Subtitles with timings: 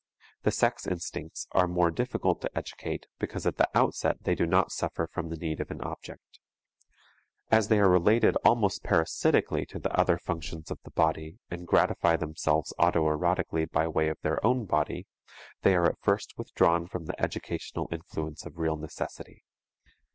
[0.41, 4.71] The sex instincts are more difficult to educate because at the outset they do not
[4.71, 6.39] suffer from the need of an object.
[7.51, 12.15] As they are related almost parasitically to the other functions of the body and gratify
[12.15, 15.05] themselves auto erotically by way of their own body,
[15.61, 19.43] they are at first withdrawn from the educational influence of real necessity.